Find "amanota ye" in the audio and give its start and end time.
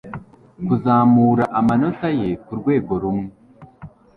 1.59-2.29